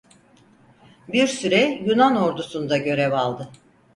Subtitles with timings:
[1.07, 3.49] Bir süre Yunan Ordusu'nda görev aldı.